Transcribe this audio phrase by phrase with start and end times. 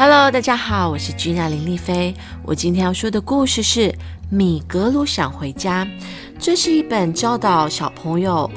[0.00, 2.14] Hello，大家好，我是君娜林丽菲。
[2.44, 3.88] 我今天要说的故事是
[4.30, 5.84] 《米格鲁想回家》。
[6.38, 8.48] 这是一本教导小朋友，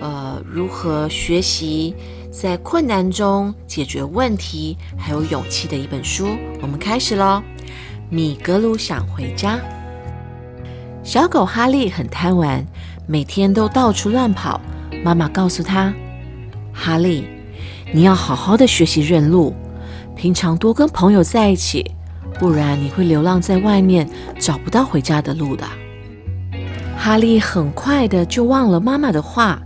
[0.00, 1.94] 呃，如何学习
[2.32, 6.28] 在困难中解决问题，还有勇气的一本书。
[6.62, 7.42] 我们开始喽。
[8.08, 9.60] 米格鲁想回家。
[11.04, 12.64] 小狗哈利很贪玩，
[13.06, 14.58] 每天都到处乱跑。
[15.04, 15.92] 妈妈告诉他
[16.72, 17.28] ：“哈利，
[17.92, 19.54] 你要好好的学习认路。”
[20.16, 21.92] 平常多跟朋友在一起，
[22.38, 25.64] 不然你会流浪在外面，找不到回家的路的。
[26.96, 29.60] 哈利很快的就忘了妈妈的话，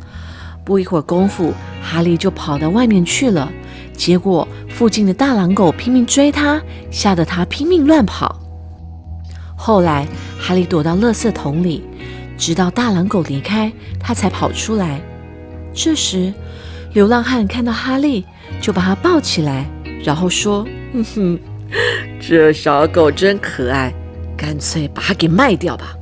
[0.65, 3.51] 不一会儿功夫，哈利就跑到外面去了。
[3.95, 6.61] 结果附近的大狼狗拼命追他，
[6.91, 8.41] 吓得他拼命乱跑。
[9.57, 10.07] 后来
[10.39, 11.85] 哈利躲到垃圾桶里，
[12.37, 15.01] 直到大狼狗离开，他才跑出来。
[15.73, 16.33] 这时，
[16.93, 18.27] 流浪汉看到哈利，
[18.61, 19.67] 就把他抱起来。
[20.03, 21.39] 然后说：“哼哼，
[22.21, 23.93] 这小狗真可爱，
[24.37, 25.95] 干脆把它给卖掉吧。”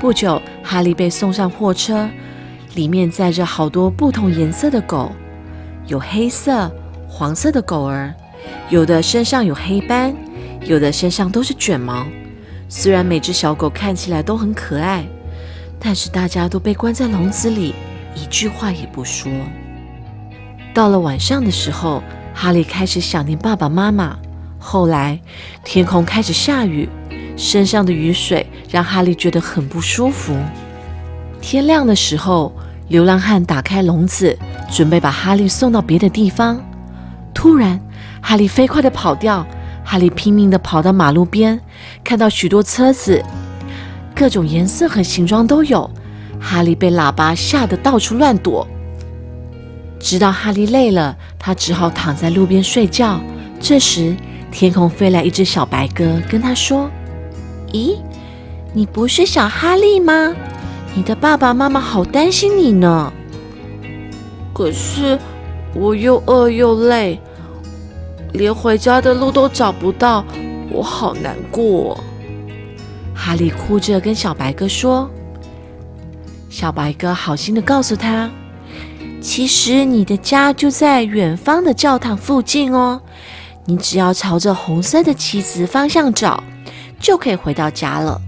[0.00, 2.08] 不久，哈利被送上货车，
[2.74, 5.12] 里面载着好多不同颜色的狗，
[5.86, 6.70] 有黑色、
[7.08, 8.12] 黄色的狗儿，
[8.68, 10.14] 有的身上有黑斑，
[10.66, 12.04] 有的身上都是卷毛。
[12.68, 15.06] 虽然每只小狗看起来都很可爱，
[15.78, 17.74] 但是大家都被关在笼子里，
[18.16, 19.30] 一句话也不说。
[20.74, 22.02] 到了晚上的时候。
[22.38, 24.14] 哈利开始想念爸爸妈妈。
[24.58, 25.18] 后来，
[25.64, 26.86] 天空开始下雨，
[27.34, 30.36] 身上的雨水让哈利觉得很不舒服。
[31.40, 32.54] 天亮的时候，
[32.88, 34.38] 流浪汉打开笼子，
[34.70, 36.62] 准备把哈利送到别的地方。
[37.32, 37.80] 突然，
[38.20, 39.44] 哈利飞快地跑掉。
[39.82, 41.58] 哈利拼命地跑到马路边，
[42.04, 43.24] 看到许多车子，
[44.14, 45.88] 各种颜色和形状都有。
[46.38, 48.66] 哈利被喇叭吓得到处乱躲。
[49.98, 53.20] 直到哈利累了，他只好躺在路边睡觉。
[53.58, 54.14] 这时，
[54.52, 56.90] 天空飞来一只小白鸽，跟他说
[57.72, 57.96] ：“咦，
[58.72, 60.34] 你不是小哈利吗？
[60.94, 63.12] 你的爸爸妈妈好担心你呢。
[64.54, 65.18] 可是
[65.74, 67.20] 我又饿又累，
[68.32, 70.24] 连回家的路都找不到，
[70.70, 71.98] 我好难过。”
[73.14, 75.10] 哈利哭着跟小白鸽说。
[76.48, 78.30] 小白鸽好心的告诉他。
[79.20, 83.00] 其实你的家就在远方的教堂附近哦，
[83.64, 86.42] 你只要朝着红色的旗子方向找，
[87.00, 88.20] 就可以回到家了。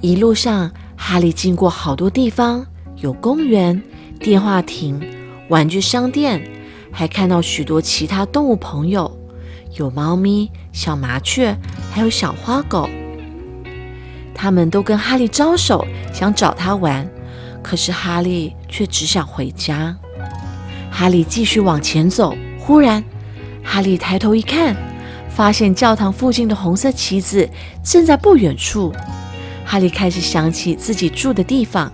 [0.00, 3.80] 一路上，哈利经过好多地方，有公园、
[4.18, 5.00] 电话亭、
[5.48, 6.42] 玩具商店，
[6.90, 9.10] 还看到许多其他动物朋友，
[9.76, 11.56] 有猫咪、小麻雀，
[11.92, 12.88] 还有小花狗。
[14.34, 17.08] 他们都跟哈利招手，想找他玩。
[17.64, 19.96] 可是哈利却只想回家。
[20.90, 23.02] 哈利继续往前走，忽然，
[23.64, 24.76] 哈利抬头一看，
[25.28, 27.48] 发现教堂附近的红色旗子
[27.82, 28.92] 正在不远处。
[29.64, 31.90] 哈利开始想起自己住的地方，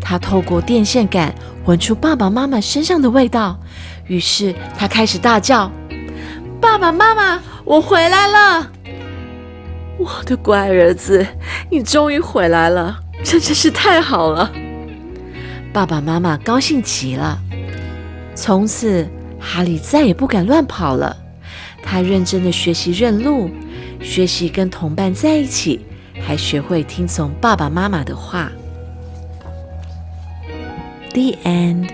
[0.00, 1.32] 他透过电线杆
[1.64, 3.58] 闻出爸爸妈妈身上的味道，
[4.08, 5.70] 于是他开始大叫
[6.60, 8.70] ：“爸爸妈妈，我回来了！
[9.96, 11.24] 我的乖儿子，
[11.70, 14.50] 你终于回来了，这真是太好了！”
[15.74, 17.36] 爸爸妈妈高兴极了。
[18.36, 21.16] 从此，哈利再也不敢乱跑了。
[21.82, 23.50] 他认真的学习认路，
[24.00, 25.84] 学习跟同伴在一起，
[26.24, 28.52] 还学会听从爸爸妈妈的话。
[31.12, 31.88] The end。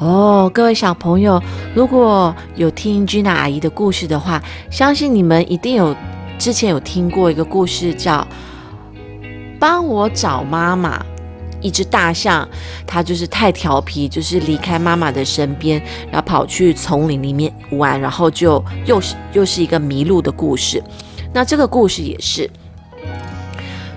[0.00, 1.40] 哦，各位小朋友，
[1.72, 5.94] 如果有听 Gina 阿姨的故事的话，相信你们一定有
[6.36, 8.26] 之前有听过一个故事，叫
[9.60, 11.00] “帮我找妈妈”。
[11.64, 12.46] 一只大象，
[12.86, 15.82] 它就是太调皮，就是离开妈妈的身边，
[16.12, 20.82] 然后跑去丛林里面玩，然后就又是又是一个迷路的故事。
[21.32, 22.48] 那这个故事也是，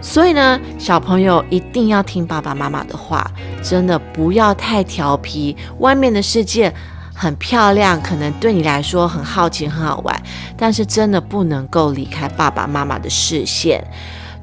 [0.01, 3.29] 所以呢，小朋友一定要听爸爸妈妈的话，
[3.61, 5.55] 真的不要太调皮。
[5.79, 6.73] 外面的世界
[7.13, 10.23] 很漂亮，可能对你来说很好奇、很好玩，
[10.55, 13.83] 但是真的不能够离开爸爸妈妈的视线，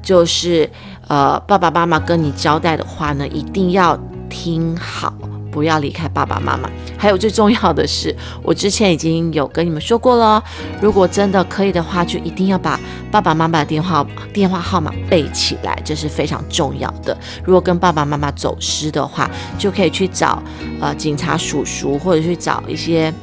[0.05, 0.69] 就是。
[1.07, 3.95] 呃，爸爸妈妈跟你交代的话呢，一定要
[4.27, 5.13] 听好，
[5.51, 6.67] 不要离开爸爸妈妈。
[6.97, 10.43] 还有最重要的是，我之前已经有跟你们说过了，
[10.81, 12.79] 如果真的可以的话，就一定要把
[13.11, 14.03] 爸爸妈妈的电话
[14.33, 17.15] 电话号码背起来，这是非常重要的。
[17.43, 19.29] 如果跟爸爸妈妈走失的话，
[19.59, 20.41] 就可以去找
[20.81, 23.13] 呃警察叔叔，或者去找一些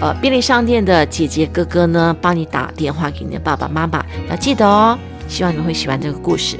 [0.00, 4.04] 呃便利商店的姐姐哥哥呢，帮你打电话给你的爸爸妈妈。
[4.28, 4.98] 要记得哦，
[5.30, 6.58] 希望你们会喜欢这个故事。